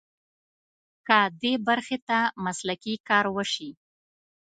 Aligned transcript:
که 1.07 1.19
دې 1.41 1.53
برخې 1.67 1.97
ته 2.07 2.19
مسلکي 2.45 2.95
کار 3.07 3.25
وشي. 3.35 3.69